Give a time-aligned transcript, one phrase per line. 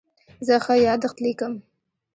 [0.45, 1.53] زه ښه یادښت لیکم.